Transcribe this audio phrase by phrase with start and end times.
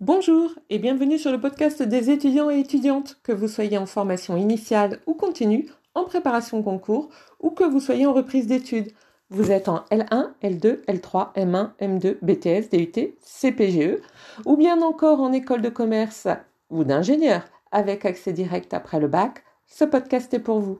[0.00, 4.36] Bonjour et bienvenue sur le podcast des étudiants et étudiantes, que vous soyez en formation
[4.36, 7.08] initiale ou continue, en préparation concours
[7.40, 8.92] ou que vous soyez en reprise d'études.
[9.28, 14.00] Vous êtes en L1, L2, L3, M1, M2, BTS, DUT, CPGE
[14.46, 16.28] ou bien encore en école de commerce
[16.70, 17.42] ou d'ingénieur
[17.72, 20.78] avec accès direct après le bac, ce podcast est pour vous.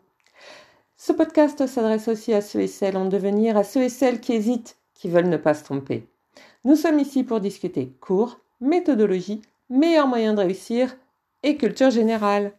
[0.96, 4.34] Ce podcast s'adresse aussi à ceux et celles en devenir, à ceux et celles qui
[4.34, 6.06] hésitent, qui veulent ne pas se tromper.
[6.64, 10.96] Nous sommes ici pour discuter cours, méthodologie, meilleurs moyens de réussir
[11.42, 12.52] et culture générale.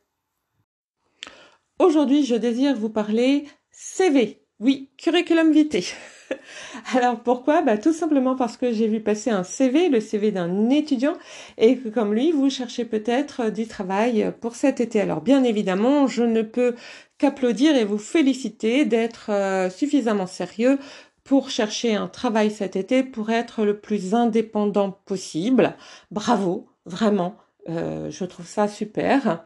[1.80, 4.41] Aujourd'hui, je désire vous parler CV.
[4.59, 5.95] Oui, curriculum vitae.
[6.93, 7.62] Alors pourquoi?
[7.62, 11.13] Bah, Tout simplement parce que j'ai vu passer un CV, le CV d'un étudiant,
[11.57, 14.99] et que comme lui, vous cherchez peut-être du travail pour cet été.
[14.99, 16.76] Alors bien évidemment, je ne peux
[17.18, 20.79] qu'applaudir et vous féliciter d'être euh, suffisamment sérieux
[21.23, 25.76] pour chercher un travail cet été pour être le plus indépendant possible.
[26.12, 27.36] Bravo, vraiment,
[27.70, 29.46] euh, je trouve ça super.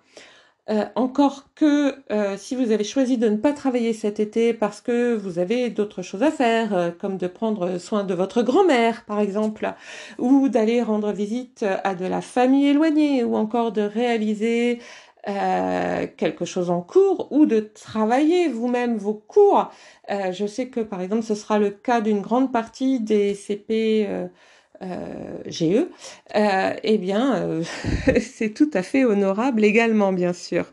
[0.70, 4.80] Euh, encore que euh, si vous avez choisi de ne pas travailler cet été parce
[4.80, 9.20] que vous avez d'autres choses à faire, comme de prendre soin de votre grand-mère par
[9.20, 9.74] exemple,
[10.20, 14.80] ou d'aller rendre visite à de la famille éloignée, ou encore de réaliser
[15.30, 19.72] euh, quelque chose en cours ou de travailler vous-même vos cours.
[20.12, 24.06] Euh, je sais que par exemple ce sera le cas d'une grande partie des CP
[24.10, 24.28] euh,
[24.82, 25.88] euh GE.
[26.36, 27.62] eh bien,
[28.20, 30.66] c'est tout à fait honorable également, bien sûr.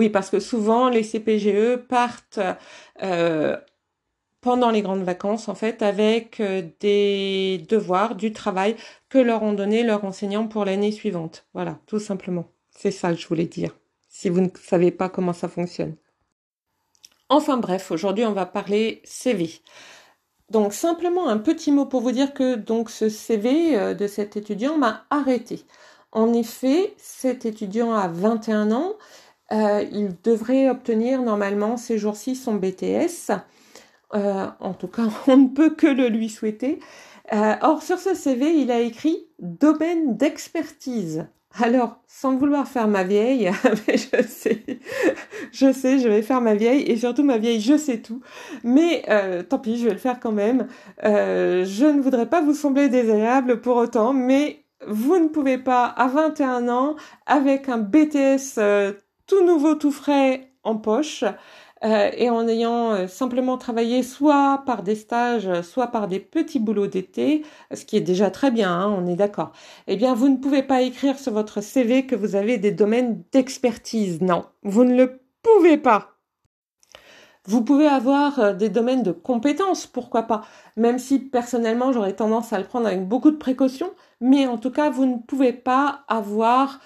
[0.00, 2.40] Oui, parce que souvent les CPGE partent
[4.40, 6.42] pendant les grandes vacances, en fait, avec
[6.80, 8.76] des devoirs, du travail
[9.08, 11.46] que leur ont donné leurs enseignants pour l'année suivante.
[11.54, 12.46] Voilà, tout simplement.
[12.76, 13.74] C'est ça que je voulais dire,
[14.08, 15.96] si vous ne savez pas comment ça fonctionne.
[17.28, 19.50] Enfin bref, aujourd'hui on va parler CV.
[20.50, 24.36] Donc simplement un petit mot pour vous dire que donc ce CV euh, de cet
[24.36, 25.64] étudiant m'a arrêté.
[26.12, 28.94] En effet, cet étudiant a 21 ans,
[29.52, 33.32] euh, il devrait obtenir normalement ces jours-ci son BTS.
[34.14, 36.78] Euh, en tout cas, on ne peut que le lui souhaiter.
[37.32, 41.26] or, sur ce CV, il a écrit domaine d'expertise.
[41.62, 43.50] Alors, sans vouloir faire ma vieille,
[43.88, 44.62] je sais,
[45.52, 48.20] je sais, je vais faire ma vieille, et surtout ma vieille, je sais tout.
[48.62, 50.66] Mais euh, tant pis, je vais le faire quand même.
[51.04, 55.86] Euh, je ne voudrais pas vous sembler désagréable pour autant, mais vous ne pouvez pas,
[55.86, 58.92] à 21 ans, avec un BTS euh,
[59.26, 61.24] tout nouveau, tout frais en poche,
[61.84, 66.58] euh, et en ayant euh, simplement travaillé soit par des stages, soit par des petits
[66.58, 67.44] boulots d'été,
[67.74, 69.52] ce qui est déjà très bien, hein, on est d'accord.
[69.86, 73.22] Eh bien, vous ne pouvez pas écrire sur votre CV que vous avez des domaines
[73.30, 74.22] d'expertise.
[74.22, 76.12] Non, vous ne le pouvez pas.
[77.44, 80.44] Vous pouvez avoir euh, des domaines de compétences, pourquoi pas,
[80.76, 84.70] même si personnellement j'aurais tendance à le prendre avec beaucoup de précaution, mais en tout
[84.70, 86.80] cas, vous ne pouvez pas avoir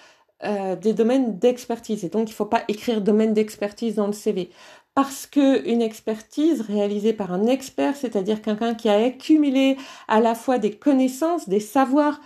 [0.83, 2.03] des domaines d'expertise.
[2.03, 4.49] Et donc, il ne faut pas écrire domaine d'expertise dans le CV
[4.95, 9.77] parce que une expertise réalisée par un expert, c'est-à-dire quelqu'un qui a accumulé
[10.09, 12.21] à la fois des connaissances, des savoirs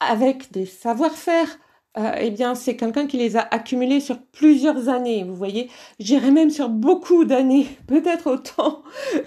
[0.00, 1.58] avec des savoir-faire,
[1.98, 5.24] euh, eh bien, c'est quelqu'un qui les a accumulés sur plusieurs années.
[5.24, 8.82] Vous voyez, j'irais même sur beaucoup d'années, peut-être autant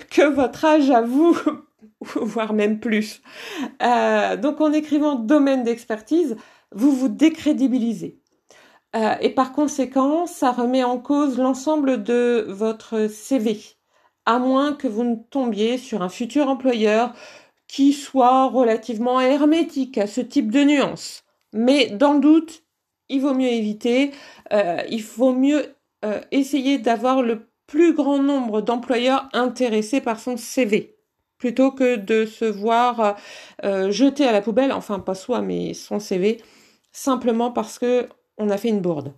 [0.09, 1.37] que votre âge à vous,
[2.15, 3.21] voire même plus.
[3.83, 6.37] Euh, donc, en écrivant domaine d'expertise,
[6.71, 8.20] vous vous décrédibilisez.
[8.95, 13.59] Euh, et par conséquent, ça remet en cause l'ensemble de votre CV,
[14.25, 17.13] à moins que vous ne tombiez sur un futur employeur
[17.67, 21.23] qui soit relativement hermétique à ce type de nuances.
[21.53, 22.63] Mais dans le doute,
[23.09, 24.11] il vaut mieux éviter,
[24.53, 30.37] euh, il faut mieux euh, essayer d'avoir le plus grand nombre d'employeurs intéressés par son
[30.37, 30.97] CV
[31.37, 33.15] plutôt que de se voir
[33.89, 36.39] jeter à la poubelle, enfin pas soi, mais son CV,
[36.91, 38.07] simplement parce que
[38.41, 39.13] on a fait une bourde.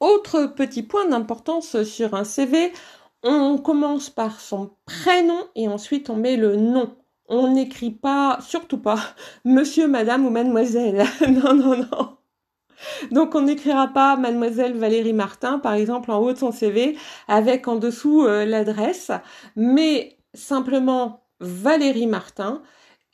[0.00, 2.72] Autre petit point d'importance sur un CV,
[3.22, 6.96] on commence par son prénom et ensuite on met le nom.
[7.28, 8.98] On n'écrit pas, surtout pas,
[9.44, 11.04] monsieur, madame ou mademoiselle.
[11.28, 12.16] non, non, non.
[13.12, 16.96] Donc on n'écrira pas mademoiselle Valérie Martin, par exemple, en haut de son CV,
[17.28, 19.12] avec en dessous euh, l'adresse,
[19.54, 22.62] mais simplement Valérie Martin,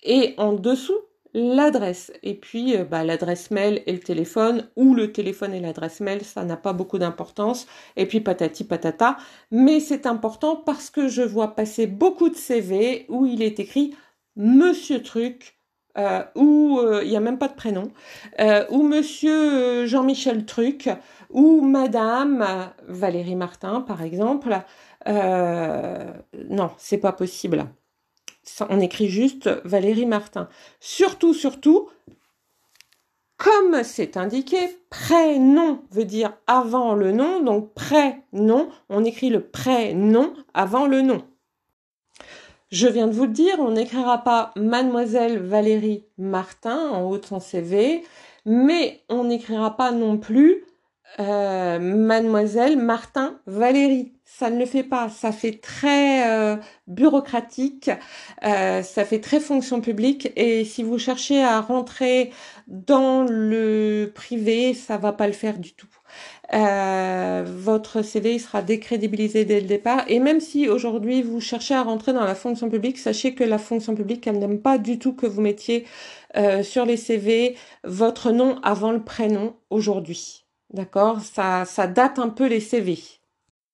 [0.04, 0.98] et en dessous
[1.34, 2.12] l'adresse.
[2.22, 6.22] Et puis, euh, bah, l'adresse mail et le téléphone, ou le téléphone et l'adresse mail,
[6.22, 7.66] ça n'a pas beaucoup d'importance.
[7.96, 9.16] Et puis, patati patata.
[9.50, 13.94] Mais c'est important parce que je vois passer beaucoup de CV où il est écrit
[14.36, 15.58] Monsieur Truc,
[15.98, 17.90] euh, ou euh, il n'y a même pas de prénom,
[18.70, 20.88] ou Monsieur Jean-Michel Truc,
[21.30, 24.56] ou Madame Valérie Martin, par exemple.
[25.06, 27.66] non, c'est pas possible
[28.68, 30.48] on écrit juste Valérie Martin.
[30.80, 31.88] Surtout, surtout,
[33.36, 34.58] Comme c'est indiqué,
[34.90, 41.22] prénom veut dire avant le nom, donc prénom, on écrit le prénom avant le nom.
[42.70, 47.24] Je viens de vous le dire, on n'écrira pas Mademoiselle Valérie Martin en haut de
[47.24, 48.04] son CV,
[48.44, 50.64] mais on n'écrira pas non plus
[51.20, 54.12] euh, Mademoiselle Martin Valérie.
[54.24, 55.08] Ça ne le fait pas.
[55.08, 56.56] Ça fait très euh,
[56.86, 57.90] bureaucratique,
[58.44, 60.30] euh, ça fait très fonction publique.
[60.36, 62.30] Et si vous cherchez à rentrer
[62.68, 65.88] dans le privé, ça va pas le faire du tout.
[66.52, 70.04] Votre CV sera décrédibilisé dès le départ.
[70.08, 73.58] Et même si aujourd'hui vous cherchez à rentrer dans la fonction publique, sachez que la
[73.58, 75.84] fonction publique, elle n'aime pas du tout que vous mettiez
[76.62, 80.47] sur les CV votre nom avant le prénom aujourd'hui.
[80.70, 81.20] D'accord?
[81.20, 82.98] Ça, date un peu les CV.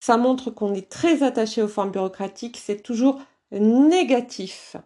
[0.00, 2.56] Ça montre qu'on est très attaché aux formes bureaucratiques.
[2.56, 3.20] C'est toujours
[3.50, 4.76] négatif.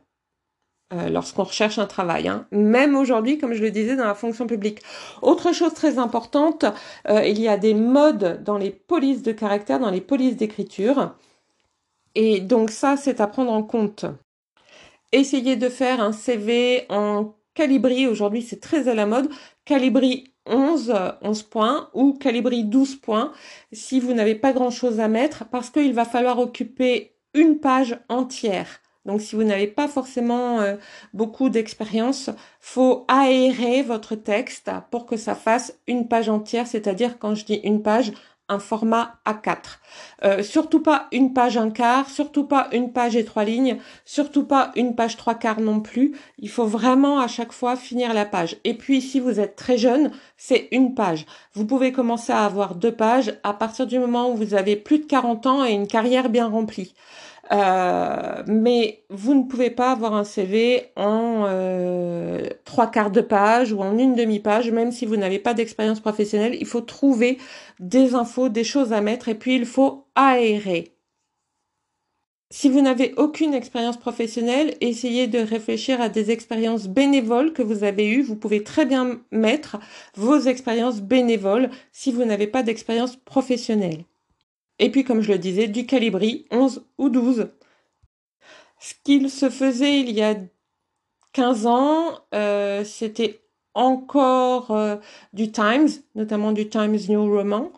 [0.94, 2.46] Euh, lorsqu'on recherche un travail, hein.
[2.50, 4.80] même aujourd'hui, comme je le disais, dans la fonction publique.
[5.20, 6.64] Autre chose très importante,
[7.08, 11.14] euh, il y a des modes dans les polices de caractère, dans les polices d'écriture.
[12.14, 14.06] Et donc ça, c'est à prendre en compte.
[15.12, 19.28] Essayez de faire un CV en calibri, aujourd'hui c'est très à la mode,
[19.64, 23.32] calibri 11, 11 points ou calibri 12 points
[23.72, 27.98] si vous n'avez pas grand chose à mettre parce qu'il va falloir occuper une page
[28.08, 28.80] entière.
[29.04, 30.76] Donc si vous n'avez pas forcément euh,
[31.14, 32.30] beaucoup d'expérience,
[32.60, 37.60] faut aérer votre texte pour que ça fasse une page entière, c'est-à-dire quand je dis
[37.64, 38.12] une page,
[38.48, 39.56] un format A4.
[40.24, 44.44] Euh, surtout pas une page un quart, surtout pas une page et trois lignes, surtout
[44.44, 46.16] pas une page trois quarts non plus.
[46.38, 48.56] Il faut vraiment à chaque fois finir la page.
[48.64, 51.26] Et puis si vous êtes très jeune, c'est une page.
[51.54, 54.98] Vous pouvez commencer à avoir deux pages à partir du moment où vous avez plus
[54.98, 56.94] de 40 ans et une carrière bien remplie.
[57.50, 63.72] Euh, mais vous ne pouvez pas avoir un CV en euh, trois quarts de page
[63.72, 66.56] ou en une demi-page, même si vous n'avez pas d'expérience professionnelle.
[66.60, 67.38] Il faut trouver
[67.80, 70.94] des infos, des choses à mettre et puis il faut aérer.
[72.50, 77.84] Si vous n'avez aucune expérience professionnelle, essayez de réfléchir à des expériences bénévoles que vous
[77.84, 78.22] avez eues.
[78.22, 79.78] Vous pouvez très bien mettre
[80.16, 84.04] vos expériences bénévoles si vous n'avez pas d'expérience professionnelle.
[84.78, 87.48] Et puis, comme je le disais, du calibri 11 ou 12.
[88.80, 90.36] Ce qu'il se faisait il y a
[91.32, 93.40] 15 ans, euh, c'était
[93.74, 94.96] encore euh,
[95.32, 97.72] du Times, notamment du Times New Roman.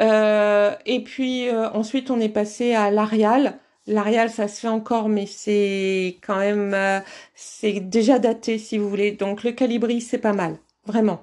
[0.00, 3.58] Euh, et puis ensuite, on est passé à l'Arial.
[3.86, 7.02] L'Arial, ça se fait encore, mais c'est quand même,
[7.34, 9.12] c'est déjà daté, si vous voulez.
[9.12, 11.22] Donc le calibri, c'est pas mal, vraiment.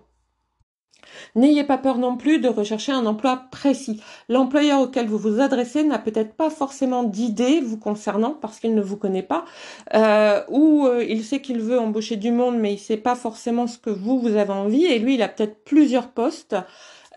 [1.35, 4.01] N'ayez pas peur non plus de rechercher un emploi précis.
[4.29, 8.81] L'employeur auquel vous vous adressez n'a peut-être pas forcément d'idée vous concernant parce qu'il ne
[8.81, 9.45] vous connaît pas,
[9.93, 13.67] euh, ou euh, il sait qu'il veut embaucher du monde mais il sait pas forcément
[13.67, 16.55] ce que vous vous avez envie et lui il a peut-être plusieurs postes.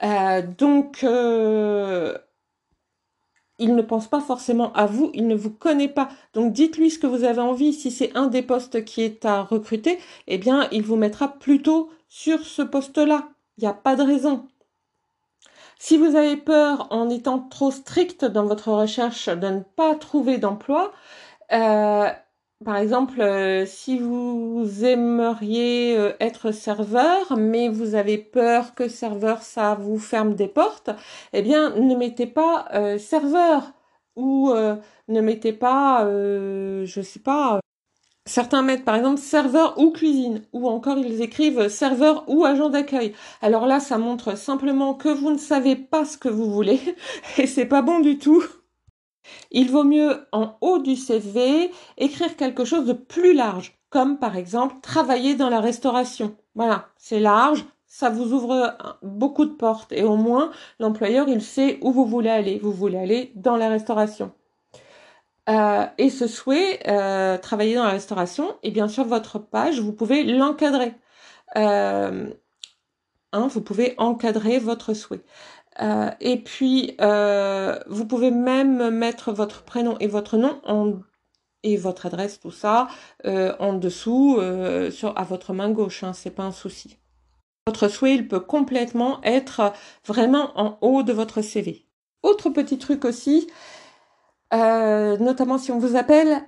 [0.02, 1.04] Euh, donc
[3.58, 6.08] il ne pense pas forcément à vous, il ne vous connaît pas.
[6.34, 7.72] Donc dites-lui ce que vous avez envie.
[7.72, 11.90] Si c'est un des postes qui est à recruter, eh bien, il vous mettra plutôt
[12.08, 13.31] sur ce poste-là.
[13.58, 14.48] Il n'y a pas de raison.
[15.78, 20.38] Si vous avez peur, en étant trop strict dans votre recherche, de ne pas trouver
[20.38, 20.92] d'emploi,
[21.52, 22.08] euh,
[22.64, 29.42] par exemple, euh, si vous aimeriez euh, être serveur, mais vous avez peur que serveur,
[29.42, 30.90] ça vous ferme des portes,
[31.32, 33.72] eh bien, ne mettez pas serveur
[34.16, 34.52] ou
[35.08, 37.60] ne mettez pas, je sais pas,
[38.24, 43.14] Certains mettent par exemple serveur ou cuisine, ou encore ils écrivent serveur ou agent d'accueil.
[43.40, 46.80] Alors là, ça montre simplement que vous ne savez pas ce que vous voulez,
[47.38, 48.44] et c'est pas bon du tout.
[49.50, 54.36] Il vaut mieux en haut du CV écrire quelque chose de plus large, comme par
[54.36, 56.36] exemple travailler dans la restauration.
[56.54, 61.78] Voilà, c'est large, ça vous ouvre beaucoup de portes, et au moins l'employeur il sait
[61.82, 62.60] où vous voulez aller.
[62.62, 64.32] Vous voulez aller dans la restauration.
[65.48, 69.92] Euh, et ce souhait, euh, travailler dans la restauration, et bien sûr votre page, vous
[69.92, 70.94] pouvez l'encadrer.
[71.56, 72.32] Euh,
[73.32, 75.24] hein, vous pouvez encadrer votre souhait.
[76.20, 80.60] et puis, vous pouvez même mettre votre prénom et votre nom
[81.64, 82.88] et votre adresse, tout ça,
[83.24, 84.38] en dessous,
[84.90, 86.04] sur, à votre main gauche.
[86.04, 86.98] Hein, c'est pas un souci.
[87.66, 89.72] Votre souhait, il peut complètement être
[90.06, 91.86] vraiment en haut de votre CV.
[92.22, 93.48] Autre petit truc aussi,
[94.52, 96.42] euh, notamment si on vous appelle,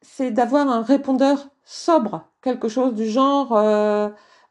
[0.00, 4.08] c'est d'avoir un répondeur sobre, quelque chose du genre euh,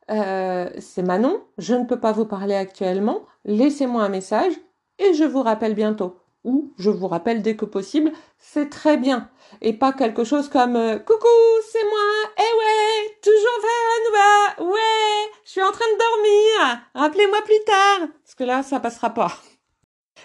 [0.10, 4.54] euh, c'est Manon, je ne peux pas vous parler actuellement, laissez-moi un message
[5.00, 6.18] et je vous rappelle bientôt.
[6.44, 9.30] Ou je vous rappelle dès que possible, c'est très bien.
[9.62, 10.74] Et pas quelque chose comme
[11.06, 11.28] Coucou,
[11.72, 13.62] c'est moi, eh ouais, toujours
[14.60, 18.08] un ouais, je suis en train de dormir, rappelez-moi plus tard.
[18.24, 19.32] Parce que là, ça passera pas.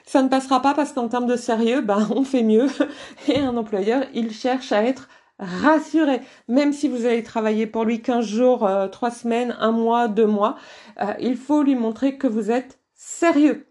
[0.05, 2.69] Ça ne passera pas parce qu'en termes de sérieux, ben, on fait mieux.
[3.29, 6.21] Et un employeur, il cherche à être rassuré.
[6.49, 10.26] Même si vous allez travailler pour lui 15 jours, euh, 3 semaines, un mois, deux
[10.26, 10.57] mois,
[11.03, 13.67] euh, il faut lui montrer que vous êtes sérieux.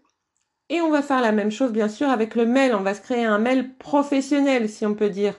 [0.68, 2.74] Et on va faire la même chose, bien sûr, avec le mail.
[2.74, 5.34] On va se créer un mail professionnel, si on peut dire.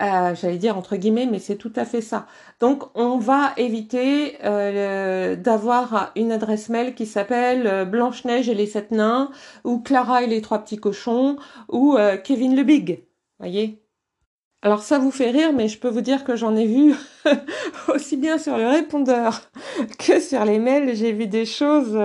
[0.00, 2.26] Euh, J'allais dire entre guillemets, mais c'est tout à fait ça.
[2.60, 8.66] Donc, on va éviter euh, d'avoir une adresse mail qui s'appelle euh, Blanche-Neige et les
[8.66, 9.30] sept nains,
[9.64, 11.36] ou Clara et les trois petits cochons,
[11.68, 13.04] ou Kevin le Big.
[13.38, 13.78] Voyez?
[14.64, 16.94] Alors ça vous fait rire, mais je peux vous dire que j'en ai vu
[17.88, 19.40] aussi bien sur le répondeur
[19.98, 20.94] que sur les mails.
[20.94, 21.98] J'ai vu des choses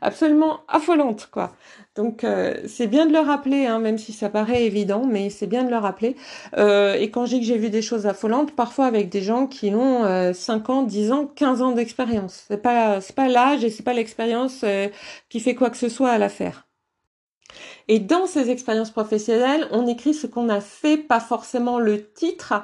[0.00, 1.52] absolument affolantes, quoi.
[1.96, 5.48] Donc euh, c'est bien de le rappeler, hein, même si ça paraît évident, mais c'est
[5.48, 6.16] bien de le rappeler.
[6.56, 9.46] Euh, et quand je dis que j'ai vu des choses affolantes, parfois avec des gens
[9.46, 12.44] qui ont euh, 5 ans, 10 ans, 15 ans d'expérience.
[12.48, 14.64] C'est pas c'est pas l'âge et c'est pas l'expérience
[15.28, 16.68] qui fait quoi que ce soit à l'affaire.
[17.88, 22.54] Et dans ces expériences professionnelles, on écrit ce qu'on a fait, pas forcément le titre.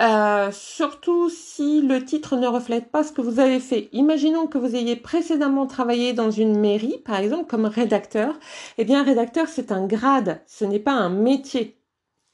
[0.00, 3.88] Euh, surtout si le titre ne reflète pas ce que vous avez fait.
[3.92, 8.38] Imaginons que vous ayez précédemment travaillé dans une mairie, par exemple, comme rédacteur.
[8.78, 11.78] Eh bien, rédacteur, c'est un grade, ce n'est pas un métier.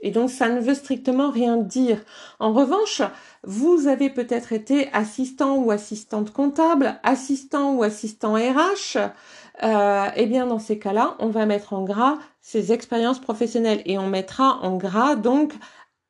[0.01, 2.05] Et donc, ça ne veut strictement rien dire.
[2.39, 3.01] En revanche,
[3.43, 8.99] vous avez peut-être été assistant ou assistante comptable, assistant ou assistant RH.
[9.63, 13.97] Euh, eh bien, dans ces cas-là, on va mettre en gras ces expériences professionnelles et
[13.97, 15.55] on mettra en gras donc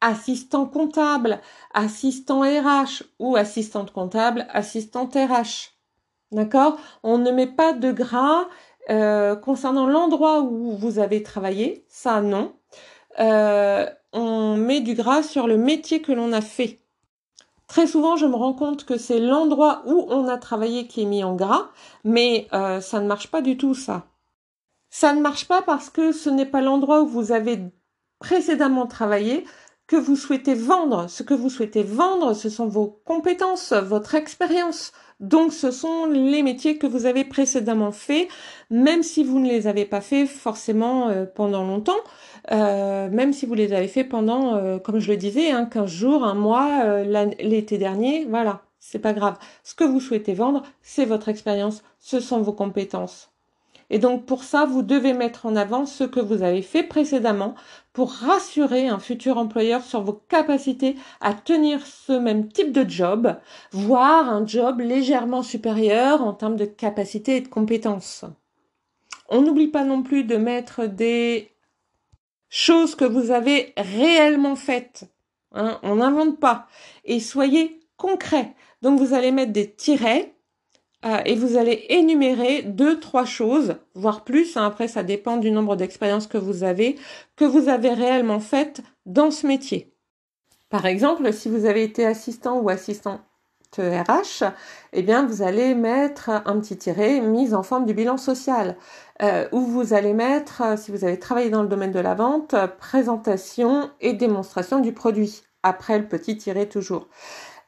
[0.05, 1.41] assistant comptable,
[1.73, 5.73] assistant RH ou assistante comptable, assistante RH.
[6.31, 6.77] D'accord?
[7.03, 8.45] On ne met pas de gras
[8.91, 12.53] euh, concernant l'endroit où vous avez travaillé, ça non.
[13.19, 16.81] Euh, on met du gras sur le métier que l'on a fait.
[17.67, 21.07] Très souvent, je me rends compte que c'est l'endroit où on a travaillé qui est
[21.07, 21.71] mis en gras,
[22.05, 24.05] mais euh, ça ne marche pas du tout, ça.
[24.91, 27.59] Ça ne marche pas parce que ce n'est pas l'endroit où vous avez
[28.19, 29.45] précédemment travaillé
[29.87, 31.09] que vous souhaitez vendre.
[31.09, 34.93] Ce que vous souhaitez vendre, ce sont vos compétences, votre expérience.
[35.21, 38.29] Donc, ce sont les métiers que vous avez précédemment faits,
[38.71, 41.93] même si vous ne les avez pas faits forcément euh, pendant longtemps.
[42.51, 45.91] Euh, même si vous les avez fait pendant, euh, comme je le disais, hein, 15
[45.91, 47.03] jours, un mois,
[47.39, 49.39] l'été dernier, voilà, c'est pas grave.
[49.63, 53.34] Ce que vous souhaitez vendre, c'est votre expérience, ce sont vos compétences.
[53.95, 57.55] Et donc pour ça, vous devez mettre en avant ce que vous avez fait précédemment
[57.93, 63.37] pour rassurer un futur employeur sur vos capacités à tenir ce même type de job,
[63.71, 68.25] voire un job légèrement supérieur en termes de capacité et de compétences.
[69.29, 71.53] On n'oublie pas non plus de mettre des
[72.49, 75.05] choses que vous avez réellement faites.
[75.53, 76.67] Hein, on n'invente pas.
[77.05, 78.57] Et soyez concret.
[78.83, 80.34] Donc vous allez mettre des tirets
[81.05, 84.57] euh, et vous allez énumérer deux, trois choses, voire plus.
[84.57, 86.97] Hein, après, ça dépend du nombre d'expériences que vous avez,
[87.37, 89.93] que vous avez réellement faites dans ce métier.
[90.71, 93.21] Par exemple, si vous avez été assistant ou assistant
[93.79, 94.45] RH,
[94.93, 98.77] eh bien, vous allez mettre un petit tiret mise en forme du bilan social,
[99.23, 102.55] euh, où vous allez mettre, si vous avez travaillé dans le domaine de la vente,
[102.79, 107.09] présentation et démonstration du produit, après le petit tiret toujours.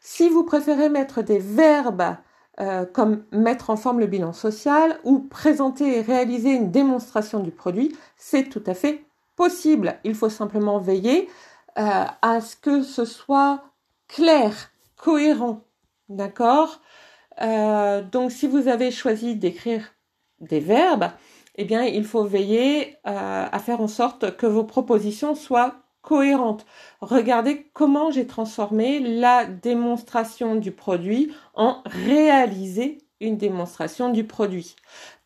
[0.00, 2.16] Si vous préférez mettre des verbes
[2.58, 7.50] euh, comme mettre en forme le bilan social ou présenter et réaliser une démonstration du
[7.50, 9.04] produit, c'est tout à fait
[9.36, 9.98] possible.
[10.04, 11.28] Il faut simplement veiller
[11.78, 13.62] euh, à ce que ce soit
[14.08, 15.62] clair, cohérent
[16.08, 16.80] D'accord?
[17.42, 19.94] Euh, Donc, si vous avez choisi d'écrire
[20.40, 21.10] des verbes,
[21.56, 26.64] eh bien, il faut veiller à faire en sorte que vos propositions soient cohérentes.
[27.00, 34.76] Regardez comment j'ai transformé la démonstration du produit en réaliser une démonstration du produit.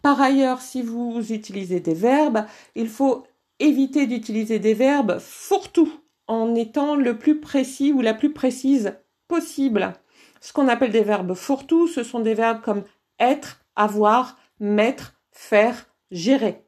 [0.00, 3.24] Par ailleurs, si vous utilisez des verbes, il faut
[3.58, 5.92] éviter d'utiliser des verbes fourre-tout
[6.26, 8.94] en étant le plus précis ou la plus précise
[9.28, 9.92] possible.
[10.40, 12.84] Ce qu'on appelle des verbes fourre-tout, ce sont des verbes comme
[13.18, 16.64] être, avoir, mettre, faire, gérer.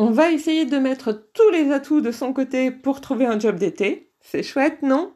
[0.00, 3.56] On va essayer de mettre tous les atouts de son côté pour trouver un job
[3.56, 4.12] d'été.
[4.20, 5.12] C'est chouette, non?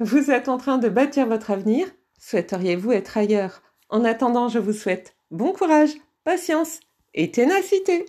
[0.00, 1.86] Vous êtes en train de bâtir votre avenir.
[2.20, 3.62] Souhaiteriez-vous être ailleurs?
[3.88, 6.80] En attendant, je vous souhaite bon courage, patience
[7.14, 8.04] et ténacité.